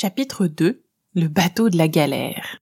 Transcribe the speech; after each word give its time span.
Chapitre 0.00 0.46
2 0.46 0.84
Le 1.16 1.26
bateau 1.26 1.70
de 1.70 1.76
la 1.76 1.88
galère 1.88 2.60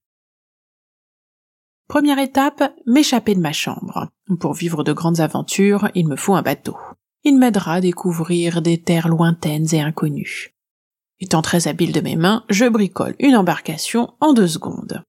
Première 1.87 2.17
étape, 2.17 2.73
m'échapper 2.87 3.35
de 3.35 3.39
ma 3.39 3.53
chambre. 3.53 4.09
Pour 4.39 4.55
vivre 4.55 4.83
de 4.83 4.91
grandes 4.91 5.19
aventures, 5.19 5.87
il 5.93 6.07
me 6.07 6.15
faut 6.15 6.33
un 6.33 6.41
bateau. 6.41 6.75
Il 7.23 7.37
m'aidera 7.37 7.73
à 7.73 7.79
découvrir 7.79 8.63
des 8.63 8.81
terres 8.81 9.07
lointaines 9.07 9.67
et 9.71 9.81
inconnues. 9.81 10.55
Étant 11.19 11.43
très 11.43 11.67
habile 11.67 11.91
de 11.91 12.01
mes 12.01 12.15
mains, 12.15 12.43
je 12.49 12.65
bricole 12.65 13.15
une 13.19 13.35
embarcation 13.35 14.15
en 14.19 14.33
deux 14.33 14.47
secondes. 14.47 15.03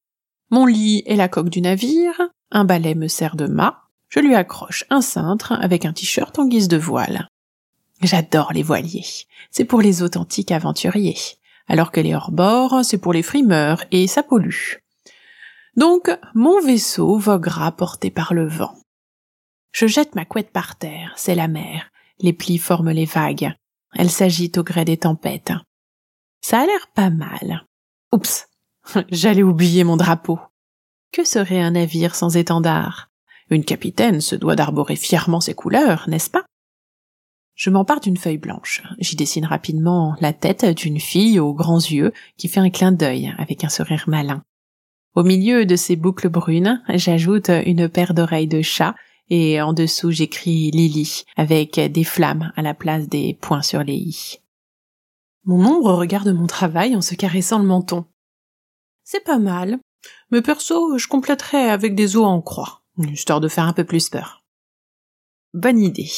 Mon 0.50 0.66
lit 0.66 1.04
est 1.06 1.16
la 1.16 1.30
coque 1.30 1.48
du 1.48 1.62
navire, 1.62 2.20
un 2.50 2.66
balai 2.66 2.94
me 2.94 3.08
sert 3.08 3.36
de 3.36 3.46
mât, 3.46 3.84
je 4.10 4.20
lui 4.20 4.34
accroche 4.34 4.84
un 4.90 5.00
cintre 5.00 5.52
avec 5.52 5.86
un 5.86 5.94
t-shirt 5.94 6.38
en 6.38 6.46
guise 6.46 6.68
de 6.68 6.76
voile. 6.76 7.26
J'adore 8.02 8.52
les 8.52 8.62
voiliers. 8.62 9.06
C'est 9.50 9.64
pour 9.64 9.80
les 9.80 10.02
authentiques 10.02 10.52
aventuriers. 10.52 11.16
Alors 11.68 11.92
que 11.92 12.00
les 12.00 12.14
hors-bords, 12.14 12.84
c'est 12.84 12.98
pour 12.98 13.12
les 13.12 13.22
frimeurs 13.22 13.84
et 13.90 14.06
ça 14.06 14.22
pollue. 14.22 14.76
Donc, 15.76 16.10
mon 16.34 16.60
vaisseau 16.60 17.18
voguera 17.18 17.72
porté 17.72 18.10
par 18.10 18.34
le 18.34 18.48
vent. 18.48 18.74
Je 19.72 19.86
jette 19.86 20.14
ma 20.14 20.24
couette 20.24 20.50
par 20.50 20.76
terre, 20.76 21.12
c'est 21.16 21.34
la 21.34 21.46
mer. 21.46 21.90
Les 22.20 22.32
plis 22.32 22.58
forment 22.58 22.90
les 22.90 23.04
vagues. 23.04 23.52
Elle 23.94 24.10
s'agite 24.10 24.58
au 24.58 24.64
gré 24.64 24.84
des 24.84 24.96
tempêtes. 24.96 25.52
Ça 26.40 26.60
a 26.60 26.66
l'air 26.66 26.88
pas 26.94 27.10
mal. 27.10 27.64
Oups, 28.12 28.48
j'allais 29.10 29.42
oublier 29.42 29.84
mon 29.84 29.96
drapeau. 29.96 30.40
Que 31.12 31.24
serait 31.24 31.60
un 31.60 31.72
navire 31.72 32.14
sans 32.14 32.36
étendard? 32.36 33.08
Une 33.50 33.64
capitaine 33.64 34.20
se 34.20 34.36
doit 34.36 34.56
d'arborer 34.56 34.96
fièrement 34.96 35.40
ses 35.40 35.54
couleurs, 35.54 36.08
n'est-ce 36.08 36.30
pas? 36.30 36.44
Je 37.58 37.70
m'empare 37.70 37.98
d'une 37.98 38.16
feuille 38.16 38.38
blanche. 38.38 38.84
J'y 39.00 39.16
dessine 39.16 39.44
rapidement 39.44 40.14
la 40.20 40.32
tête 40.32 40.64
d'une 40.64 41.00
fille 41.00 41.40
aux 41.40 41.54
grands 41.54 41.80
yeux 41.80 42.12
qui 42.36 42.46
fait 42.46 42.60
un 42.60 42.70
clin 42.70 42.92
d'œil 42.92 43.34
avec 43.36 43.64
un 43.64 43.68
sourire 43.68 44.04
malin. 44.06 44.44
Au 45.16 45.24
milieu 45.24 45.66
de 45.66 45.74
ces 45.74 45.96
boucles 45.96 46.28
brunes, 46.28 46.80
j'ajoute 46.88 47.48
une 47.48 47.88
paire 47.88 48.14
d'oreilles 48.14 48.46
de 48.46 48.62
chat 48.62 48.94
et 49.28 49.60
en 49.60 49.72
dessous 49.72 50.12
j'écris 50.12 50.70
Lily 50.70 51.24
avec 51.36 51.80
des 51.80 52.04
flammes 52.04 52.52
à 52.54 52.62
la 52.62 52.74
place 52.74 53.08
des 53.08 53.36
points 53.40 53.62
sur 53.62 53.82
les 53.82 53.96
i. 53.96 54.38
Mon 55.42 55.66
ombre 55.66 55.94
regarde 55.94 56.28
mon 56.28 56.46
travail 56.46 56.94
en 56.94 57.00
se 57.00 57.16
caressant 57.16 57.58
le 57.58 57.66
menton. 57.66 58.04
C'est 59.02 59.24
pas 59.24 59.38
mal. 59.38 59.80
Mais 60.30 60.42
perso, 60.42 60.96
je 60.96 61.08
compléterai 61.08 61.70
avec 61.70 61.96
des 61.96 62.14
os 62.14 62.24
en 62.24 62.40
croix, 62.40 62.82
histoire 62.98 63.40
de 63.40 63.48
faire 63.48 63.64
un 63.64 63.72
peu 63.72 63.84
plus 63.84 64.10
peur. 64.10 64.44
Bonne 65.54 65.80
idée. 65.80 66.12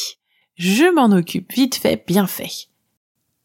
Je 0.60 0.92
m'en 0.92 1.10
occupe 1.10 1.50
vite 1.54 1.76
fait, 1.76 2.04
bien 2.06 2.26
fait. 2.26 2.68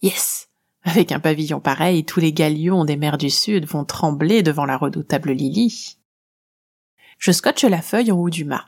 Yes. 0.01 0.49
Avec 0.83 1.13
un 1.13 1.21
pavillon 1.21 1.61
pareil, 1.61 2.03
tous 2.03 2.19
les 2.19 2.33
galions 2.33 2.83
des 2.83 2.97
mers 2.97 3.17
du 3.17 3.29
Sud 3.29 3.65
vont 3.65 3.85
trembler 3.85 4.43
devant 4.43 4.65
la 4.65 4.75
redoutable 4.75 5.31
Lily. 5.31 5.97
Je 7.17 7.31
scotche 7.31 7.63
la 7.63 7.81
feuille 7.81 8.11
en 8.11 8.17
haut 8.17 8.29
du 8.29 8.43
mât. 8.43 8.65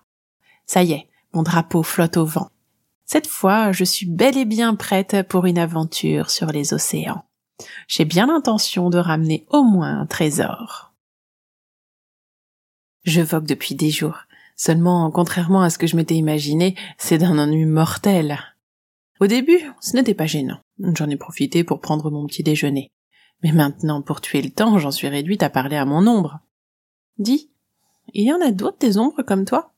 Ça 0.65 0.81
y 0.81 0.93
est, 0.93 1.09
mon 1.33 1.43
drapeau 1.43 1.83
flotte 1.83 2.15
au 2.15 2.23
vent. 2.23 2.49
Cette 3.03 3.27
fois, 3.27 3.73
je 3.73 3.83
suis 3.83 4.05
bel 4.05 4.37
et 4.37 4.45
bien 4.45 4.75
prête 4.75 5.27
pour 5.27 5.45
une 5.45 5.59
aventure 5.59 6.29
sur 6.29 6.47
les 6.47 6.73
océans. 6.73 7.25
J'ai 7.89 8.05
bien 8.05 8.27
l'intention 8.27 8.89
de 8.89 8.97
ramener 8.97 9.45
au 9.49 9.63
moins 9.63 9.99
un 9.99 10.05
trésor. 10.05 10.93
Je 13.03 13.19
vogue 13.19 13.45
depuis 13.45 13.75
des 13.75 13.91
jours. 13.91 14.19
Seulement, 14.57 15.09
contrairement 15.11 15.61
à 15.61 15.69
ce 15.69 15.77
que 15.77 15.85
je 15.85 15.95
m'étais 15.95 16.15
imaginé, 16.15 16.75
c'est 16.97 17.19
d'un 17.19 17.37
ennui 17.37 17.65
mortel. 17.65 18.39
Au 19.19 19.27
début, 19.27 19.59
ce 19.79 19.95
n'était 19.95 20.15
pas 20.15 20.25
gênant. 20.25 20.59
J'en 20.79 21.09
ai 21.09 21.15
profité 21.15 21.63
pour 21.63 21.79
prendre 21.79 22.09
mon 22.09 22.25
petit 22.25 22.41
déjeuner. 22.41 22.91
Mais 23.43 23.51
maintenant, 23.51 24.01
pour 24.01 24.19
tuer 24.19 24.41
le 24.41 24.49
temps, 24.49 24.79
j'en 24.79 24.89
suis 24.89 25.07
réduite 25.07 25.43
à 25.43 25.51
parler 25.51 25.77
à 25.77 25.85
mon 25.85 26.07
ombre. 26.07 26.39
Dis, 27.19 27.51
il 28.13 28.23
y 28.23 28.33
en 28.33 28.41
a 28.41 28.51
d'autres 28.51 28.79
des 28.79 28.97
ombres 28.97 29.21
comme 29.21 29.45
toi? 29.45 29.73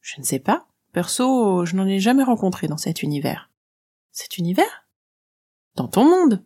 Je 0.00 0.20
ne 0.20 0.24
sais 0.24 0.38
pas. 0.38 0.68
Perso, 0.92 1.64
je 1.64 1.74
n'en 1.74 1.86
ai 1.86 1.98
jamais 1.98 2.22
rencontré 2.22 2.68
dans 2.68 2.76
cet 2.76 3.02
univers. 3.02 3.50
Cet 4.12 4.38
univers? 4.38 4.86
Dans 5.74 5.88
ton 5.88 6.04
monde? 6.04 6.44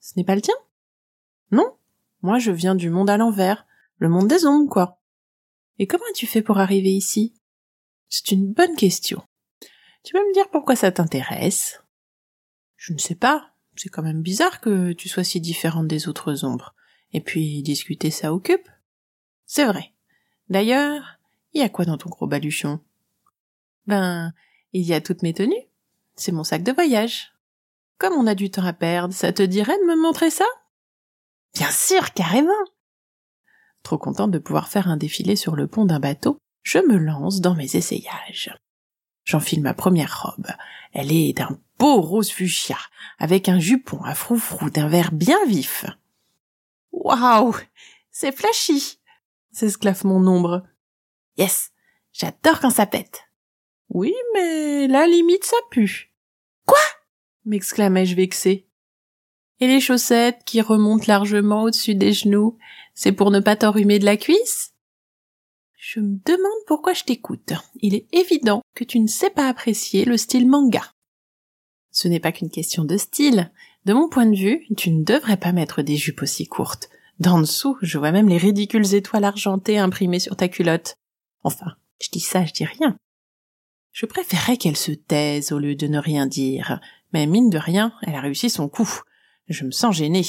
Ce 0.00 0.12
n'est 0.16 0.24
pas 0.24 0.34
le 0.34 0.42
tien? 0.42 0.54
Non? 1.52 1.72
Moi, 2.20 2.38
je 2.38 2.50
viens 2.52 2.74
du 2.74 2.90
monde 2.90 3.08
à 3.08 3.16
l'envers. 3.16 3.66
Le 3.96 4.10
monde 4.10 4.28
des 4.28 4.44
ombres, 4.44 4.68
quoi. 4.68 5.00
Et 5.78 5.86
comment 5.86 6.04
as-tu 6.10 6.26
fait 6.26 6.42
pour 6.42 6.58
arriver 6.58 6.92
ici? 6.92 7.34
C'est 8.08 8.30
une 8.30 8.52
bonne 8.52 8.76
question. 8.76 9.22
Tu 10.04 10.12
peux 10.12 10.20
me 10.20 10.34
dire 10.34 10.48
pourquoi 10.50 10.76
ça 10.76 10.92
t'intéresse? 10.92 11.82
Je 12.76 12.92
ne 12.92 12.98
sais 12.98 13.14
pas. 13.14 13.50
C'est 13.74 13.88
quand 13.88 14.02
même 14.02 14.22
bizarre 14.22 14.60
que 14.60 14.92
tu 14.92 15.08
sois 15.08 15.24
si 15.24 15.40
différente 15.40 15.88
des 15.88 16.08
autres 16.08 16.44
ombres. 16.44 16.74
Et 17.12 17.20
puis, 17.20 17.62
discuter 17.62 18.10
ça 18.10 18.32
occupe. 18.32 18.68
C'est 19.44 19.64
vrai. 19.64 19.92
D'ailleurs, 20.48 21.18
il 21.52 21.60
y 21.60 21.64
a 21.64 21.68
quoi 21.68 21.84
dans 21.84 21.98
ton 21.98 22.08
gros 22.08 22.26
baluchon? 22.26 22.80
Ben, 23.86 24.32
il 24.72 24.82
y 24.82 24.94
a 24.94 25.00
toutes 25.00 25.22
mes 25.22 25.34
tenues. 25.34 25.54
C'est 26.14 26.32
mon 26.32 26.44
sac 26.44 26.62
de 26.62 26.72
voyage. 26.72 27.32
Comme 27.98 28.14
on 28.14 28.26
a 28.26 28.34
du 28.34 28.50
temps 28.50 28.64
à 28.64 28.72
perdre, 28.72 29.14
ça 29.14 29.32
te 29.32 29.42
dirait 29.42 29.78
de 29.78 29.86
me 29.86 30.00
montrer 30.00 30.30
ça? 30.30 30.46
Bien 31.54 31.70
sûr, 31.70 32.12
carrément. 32.12 32.52
Trop 33.86 33.98
contente 33.98 34.32
de 34.32 34.40
pouvoir 34.40 34.66
faire 34.66 34.88
un 34.88 34.96
défilé 34.96 35.36
sur 35.36 35.54
le 35.54 35.68
pont 35.68 35.84
d'un 35.84 36.00
bateau, 36.00 36.40
je 36.64 36.78
me 36.78 36.96
lance 36.96 37.40
dans 37.40 37.54
mes 37.54 37.76
essayages. 37.76 38.52
J'enfile 39.22 39.62
ma 39.62 39.74
première 39.74 40.22
robe. 40.22 40.48
Elle 40.92 41.12
est 41.12 41.34
d'un 41.34 41.60
beau 41.78 42.00
rose 42.00 42.32
fuchsia, 42.32 42.78
avec 43.20 43.48
un 43.48 43.60
jupon 43.60 44.02
à 44.02 44.16
froufrou 44.16 44.70
d'un 44.70 44.88
vert 44.88 45.12
bien 45.12 45.38
vif. 45.46 45.86
Waouh, 46.90 47.54
c'est 48.10 48.36
flashy, 48.36 48.98
s'esclaffe 49.52 50.02
mon 50.02 50.26
ombre. 50.26 50.64
Yes, 51.36 51.70
j'adore 52.12 52.58
quand 52.58 52.70
ça 52.70 52.86
pète. 52.86 53.28
Oui, 53.88 54.12
mais 54.34 54.88
la 54.88 55.06
limite 55.06 55.44
ça 55.44 55.58
pue. 55.70 56.12
Quoi? 56.66 56.80
m'exclamai-je 57.44 58.16
vexé. 58.16 58.65
Et 59.60 59.66
les 59.66 59.80
chaussettes 59.80 60.42
qui 60.44 60.60
remontent 60.60 61.06
largement 61.08 61.62
au-dessus 61.62 61.94
des 61.94 62.12
genoux, 62.12 62.58
c'est 62.94 63.12
pour 63.12 63.30
ne 63.30 63.40
pas 63.40 63.56
t'enrhumer 63.56 63.98
de 63.98 64.04
la 64.04 64.16
cuisse? 64.16 64.72
Je 65.78 66.00
me 66.00 66.18
demande 66.24 66.64
pourquoi 66.66 66.92
je 66.92 67.04
t'écoute. 67.04 67.52
Il 67.80 67.94
est 67.94 68.06
évident 68.12 68.60
que 68.74 68.84
tu 68.84 68.98
ne 68.98 69.06
sais 69.06 69.30
pas 69.30 69.48
apprécier 69.48 70.04
le 70.04 70.16
style 70.16 70.48
manga. 70.48 70.82
Ce 71.90 72.08
n'est 72.08 72.20
pas 72.20 72.32
qu'une 72.32 72.50
question 72.50 72.84
de 72.84 72.96
style. 72.96 73.50
De 73.84 73.94
mon 73.94 74.08
point 74.08 74.26
de 74.26 74.36
vue, 74.36 74.66
tu 74.76 74.90
ne 74.90 75.04
devrais 75.04 75.36
pas 75.36 75.52
mettre 75.52 75.82
des 75.82 75.96
jupes 75.96 76.22
aussi 76.22 76.46
courtes. 76.46 76.90
D'en 77.20 77.40
dessous, 77.40 77.78
je 77.80 77.98
vois 77.98 78.12
même 78.12 78.28
les 78.28 78.36
ridicules 78.36 78.94
étoiles 78.94 79.24
argentées 79.24 79.78
imprimées 79.78 80.18
sur 80.18 80.36
ta 80.36 80.48
culotte. 80.48 80.96
Enfin, 81.44 81.76
je 82.02 82.08
dis 82.10 82.20
ça, 82.20 82.44
je 82.44 82.52
dis 82.52 82.64
rien. 82.64 82.96
Je 83.92 84.04
préférerais 84.04 84.58
qu'elle 84.58 84.76
se 84.76 84.92
taise 84.92 85.52
au 85.52 85.58
lieu 85.58 85.74
de 85.74 85.86
ne 85.86 85.98
rien 85.98 86.26
dire, 86.26 86.80
mais 87.14 87.26
mine 87.26 87.48
de 87.48 87.56
rien, 87.56 87.94
elle 88.02 88.14
a 88.14 88.20
réussi 88.20 88.50
son 88.50 88.68
coup. 88.68 89.00
Je 89.48 89.64
me 89.64 89.70
sens 89.70 89.96
gênée. 89.96 90.24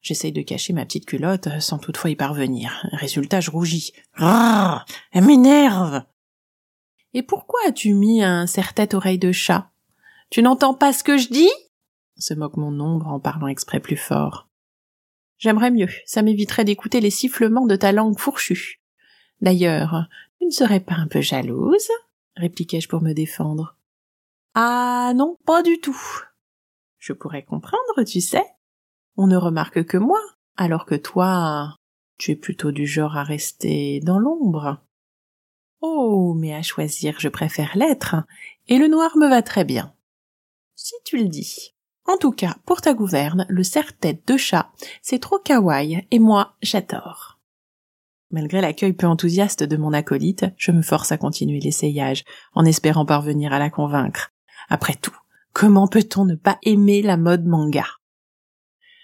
J'essaye 0.00 0.32
de 0.32 0.42
cacher 0.42 0.72
ma 0.72 0.84
petite 0.84 1.06
culotte 1.06 1.48
sans 1.60 1.78
toutefois 1.78 2.10
y 2.10 2.16
parvenir. 2.16 2.86
Résultat, 2.92 3.40
je 3.40 3.50
rougis. 3.50 3.92
Ah, 4.16 4.84
elle 5.12 5.24
m'énerve. 5.24 6.02
Et 7.14 7.22
pourquoi 7.22 7.60
as-tu 7.66 7.94
mis 7.94 8.22
un 8.22 8.46
serre-tête 8.46 8.94
oreille 8.94 9.18
de 9.18 9.32
chat? 9.32 9.70
Tu 10.30 10.42
n'entends 10.42 10.74
pas 10.74 10.92
ce 10.92 11.04
que 11.04 11.18
je 11.18 11.28
dis? 11.28 11.50
Se 12.16 12.34
moque 12.34 12.56
mon 12.56 12.80
ombre 12.80 13.08
en 13.08 13.20
parlant 13.20 13.46
exprès 13.46 13.80
plus 13.80 13.96
fort. 13.96 14.48
J'aimerais 15.38 15.70
mieux, 15.70 15.88
ça 16.06 16.22
m'éviterait 16.22 16.64
d'écouter 16.64 17.00
les 17.00 17.10
sifflements 17.10 17.66
de 17.66 17.76
ta 17.76 17.92
langue 17.92 18.18
fourchue. 18.18 18.80
D'ailleurs, 19.40 20.06
tu 20.38 20.46
ne 20.46 20.50
serais 20.50 20.80
pas 20.80 20.94
un 20.94 21.06
peu 21.06 21.20
jalouse? 21.20 21.88
répliquai-je 22.36 22.88
pour 22.88 23.02
me 23.02 23.12
défendre. 23.12 23.76
Ah 24.54 25.12
non, 25.14 25.36
pas 25.44 25.62
du 25.62 25.80
tout. 25.80 26.00
Je 27.02 27.12
pourrais 27.12 27.42
comprendre, 27.42 28.04
tu 28.06 28.20
sais. 28.20 28.46
On 29.16 29.26
ne 29.26 29.36
remarque 29.36 29.84
que 29.84 29.98
moi, 29.98 30.20
alors 30.56 30.86
que 30.86 30.94
toi, 30.94 31.74
tu 32.16 32.30
es 32.30 32.36
plutôt 32.36 32.70
du 32.70 32.86
genre 32.86 33.16
à 33.16 33.24
rester 33.24 33.98
dans 33.98 34.20
l'ombre. 34.20 34.80
Oh, 35.80 36.32
mais 36.38 36.54
à 36.54 36.62
choisir, 36.62 37.18
je 37.18 37.28
préfère 37.28 37.72
l'être, 37.74 38.14
et 38.68 38.78
le 38.78 38.86
noir 38.86 39.16
me 39.16 39.28
va 39.28 39.42
très 39.42 39.64
bien. 39.64 39.92
Si 40.76 40.94
tu 41.04 41.16
le 41.16 41.26
dis. 41.26 41.74
En 42.06 42.18
tout 42.18 42.30
cas, 42.30 42.54
pour 42.66 42.80
ta 42.80 42.94
gouverne, 42.94 43.46
le 43.48 43.64
serre-tête 43.64 44.24
de 44.28 44.36
chat, 44.36 44.70
c'est 45.02 45.18
trop 45.18 45.40
kawaii, 45.40 46.06
et 46.12 46.18
moi, 46.20 46.54
j'adore. 46.62 47.40
Malgré 48.30 48.60
l'accueil 48.60 48.92
peu 48.92 49.08
enthousiaste 49.08 49.64
de 49.64 49.76
mon 49.76 49.92
acolyte, 49.92 50.46
je 50.56 50.70
me 50.70 50.82
force 50.82 51.10
à 51.10 51.18
continuer 51.18 51.58
l'essayage, 51.58 52.22
en 52.54 52.64
espérant 52.64 53.04
parvenir 53.04 53.52
à 53.52 53.58
la 53.58 53.70
convaincre. 53.70 54.30
Après 54.68 54.94
tout, 54.94 55.16
comment 55.52 55.88
peut-on 55.88 56.24
ne 56.24 56.34
pas 56.34 56.58
aimer 56.62 57.02
la 57.02 57.16
mode 57.16 57.46
manga? 57.46 57.86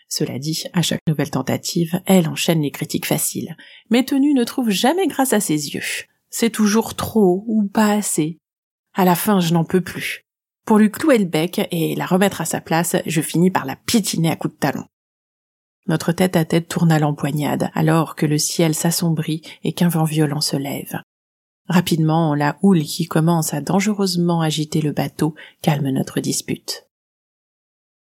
Cela 0.08 0.38
dit, 0.38 0.64
à 0.72 0.82
chaque 0.82 1.06
nouvelle 1.06 1.30
tentative, 1.30 2.00
elle 2.06 2.28
enchaîne 2.28 2.62
les 2.62 2.70
critiques 2.70 3.06
faciles. 3.06 3.56
Mes 3.90 4.04
tenues 4.04 4.34
ne 4.34 4.44
trouvent 4.44 4.70
jamais 4.70 5.06
grâce 5.06 5.34
à 5.34 5.40
ses 5.40 5.74
yeux. 5.74 6.06
C'est 6.30 6.50
toujours 6.50 6.94
trop 6.94 7.44
ou 7.46 7.68
pas 7.68 7.92
assez. 7.92 8.38
À 8.94 9.04
la 9.04 9.14
fin, 9.14 9.40
je 9.40 9.52
n'en 9.52 9.64
peux 9.64 9.82
plus. 9.82 10.22
Pour 10.64 10.78
lui 10.78 10.90
clouer 10.90 11.18
le 11.18 11.24
bec 11.24 11.66
et 11.70 11.94
la 11.94 12.06
remettre 12.06 12.40
à 12.40 12.44
sa 12.46 12.60
place, 12.60 12.96
je 13.06 13.20
finis 13.20 13.50
par 13.50 13.64
la 13.64 13.76
piétiner 13.76 14.30
à 14.30 14.36
coups 14.36 14.54
de 14.54 14.58
talon. 14.58 14.84
Notre 15.86 16.12
tête 16.12 16.36
à 16.36 16.44
tête 16.44 16.68
tourne 16.68 16.92
à 16.92 16.98
l'empoignade, 16.98 17.70
alors 17.74 18.14
que 18.14 18.26
le 18.26 18.36
ciel 18.36 18.74
s'assombrit 18.74 19.40
et 19.62 19.72
qu'un 19.72 19.88
vent 19.88 20.04
violent 20.04 20.42
se 20.42 20.56
lève. 20.56 21.00
Rapidement, 21.68 22.34
la 22.34 22.56
houle 22.62 22.82
qui 22.82 23.06
commence 23.06 23.52
à 23.52 23.60
dangereusement 23.60 24.40
agiter 24.40 24.80
le 24.80 24.92
bateau 24.92 25.34
calme 25.60 25.90
notre 25.90 26.20
dispute. 26.20 26.86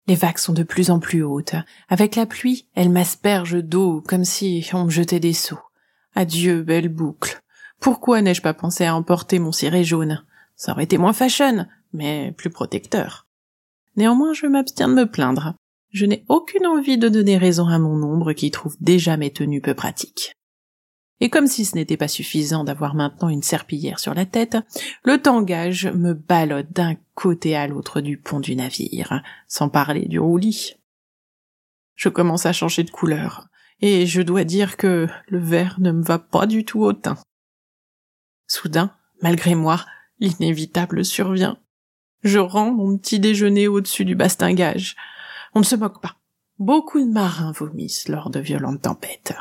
Les 0.08 0.16
vagues 0.16 0.38
sont 0.38 0.54
de 0.54 0.64
plus 0.64 0.92
en 0.92 1.00
plus 1.00 1.24
hautes. 1.24 1.56
Avec 1.90 2.16
la 2.16 2.26
pluie, 2.26 2.68
elles 2.76 2.90
m'aspergent 2.90 3.62
d'eau 3.62 4.02
comme 4.08 4.24
si 4.24 4.68
on 4.74 4.86
me 4.86 4.90
jetait 4.90 5.20
des 5.20 5.34
seaux. 5.34 5.60
Adieu, 6.16 6.64
belle 6.64 6.90
boucle. 6.90 7.42
Pourquoi 7.82 8.22
n'ai-je 8.22 8.42
pas 8.42 8.54
pensé 8.54 8.86
à 8.86 8.96
emporter 8.96 9.40
mon 9.40 9.52
ciré 9.52 9.84
jaune? 9.84 10.24
Ça 10.56 10.72
aurait 10.72 10.86
été 10.86 10.98
moins 10.98 11.14
fashion, 11.14 11.66
mais 11.94 12.34
plus 12.38 12.50
protecteur. 12.50 13.28
Néanmoins, 13.96 14.34
je 14.34 14.46
m'abstiens 14.46 14.88
de 14.88 14.94
me 14.94 15.10
plaindre. 15.10 15.56
Je 15.92 16.06
n'ai 16.06 16.24
aucune 16.30 16.68
envie 16.68 16.98
de 16.98 17.10
donner 17.10 17.38
raison 17.38 17.68
à 17.68 17.80
mon 17.80 18.02
ombre 18.04 18.34
qui 18.34 18.52
trouve 18.52 18.76
déjà 18.80 19.18
mes 19.18 19.32
tenues 19.32 19.62
peu 19.62 19.74
pratiques. 19.74 20.34
Et 21.20 21.30
comme 21.30 21.48
si 21.48 21.66
ce 21.66 21.76
n'était 21.76 21.98
pas 21.98 22.08
suffisant 22.08 22.64
d'avoir 22.64 22.94
maintenant 22.94 23.30
une 23.30 23.42
serpillière 23.42 24.00
sur 24.00 24.14
la 24.14 24.26
tête, 24.26 24.58
le 25.04 25.20
tangage 25.20 25.88
me 25.88 26.14
ballotte 26.14 26.72
d'un 26.72 26.96
côté 27.16 27.56
à 27.56 27.68
l'autre 27.68 28.02
du 28.02 28.18
pont 28.18 28.40
du 28.40 28.56
navire, 28.56 29.24
sans 29.48 29.70
parler 29.70 30.06
du 30.06 30.20
roulis. 30.20 30.76
Je 31.96 32.10
commence 32.10 32.46
à 32.46 32.54
changer 32.54 32.84
de 32.84 32.92
couleur, 32.92 33.48
et 33.82 34.06
je 34.06 34.22
dois 34.22 34.44
dire 34.44 34.78
que 34.78 35.08
le 35.28 35.40
vert 35.40 35.78
ne 35.80 35.92
me 35.92 36.04
va 36.04 36.20
pas 36.20 36.46
du 36.46 36.64
tout 36.64 36.82
au 36.82 36.94
teint. 36.94 37.18
Soudain, 38.46 38.92
malgré 39.22 39.56
moi, 39.56 39.84
l'inévitable 40.20 41.04
survient. 41.04 41.58
Je 42.24 42.40
rends 42.40 42.72
mon 42.72 42.98
petit 42.98 43.20
déjeuner 43.20 43.68
au-dessus 43.68 44.06
du 44.06 44.16
bastingage. 44.16 44.96
On 45.54 45.60
ne 45.60 45.66
se 45.66 45.76
moque 45.76 46.02
pas. 46.02 46.18
Beaucoup 46.60 47.00
de 47.00 47.12
marins 47.12 47.52
vomissent 47.52 48.08
lors 48.08 48.30
de 48.30 48.40
violentes 48.40 48.84
tempêtes. 48.84 49.34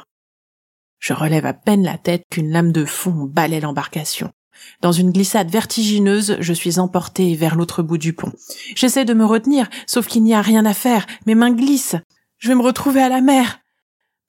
Je 0.99 1.13
relève 1.13 1.47
à 1.47 1.53
peine 1.55 1.83
la 1.83 1.99
tête 1.99 2.25
qu'une 2.31 2.51
lame 2.51 2.73
de 2.73 2.85
fond 2.85 3.25
balaie 3.25 3.61
l'embarcation. 3.61 4.33
Dans 4.81 4.93
une 4.93 5.13
glissade 5.13 5.51
vertigineuse, 5.51 6.37
je 6.41 6.53
suis 6.53 6.79
emporté 6.79 7.35
vers 7.35 7.57
l'autre 7.57 7.83
bout 7.83 7.99
du 7.99 8.13
pont. 8.13 8.33
J'essaie 8.75 9.05
de 9.05 9.15
me 9.15 9.25
retenir, 9.25 9.69
sauf 9.87 10.07
qu'il 10.07 10.23
n'y 10.23 10.35
a 10.35 10.43
rien 10.43 10.65
à 10.65 10.75
faire. 10.75 11.07
Mes 11.27 11.35
mains 11.35 11.53
glissent. 11.53 11.97
Je 12.39 12.49
vais 12.49 12.55
me 12.55 12.63
retrouver 12.63 13.03
à 13.03 13.09
la 13.09 13.21
mer. 13.21 13.61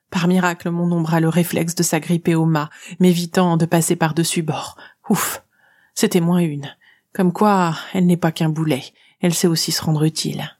Par 0.10 0.28
miracle, 0.28 0.70
mon 0.70 0.92
ombre 0.92 1.14
a 1.14 1.20
le 1.20 1.30
réflexe 1.30 1.76
de 1.76 1.84
s'agripper 1.84 2.36
au 2.36 2.46
mât, 2.46 2.70
m'évitant 3.00 3.58
de 3.58 3.66
passer 3.66 3.96
par-dessus 3.96 4.42
bord. 4.42 4.78
Ouf. 5.10 5.44
C'était 5.94 6.22
moins 6.22 6.40
une. 6.40 6.76
Comme 7.14 7.34
quoi, 7.34 7.76
elle 7.94 8.06
n'est 8.06 8.18
pas 8.18 8.32
qu'un 8.32 8.50
boulet. 8.50 8.84
Elle 9.22 9.34
sait 9.34 9.48
aussi 9.48 9.72
se 9.72 9.82
rendre 9.82 10.04
utile. 10.04 10.57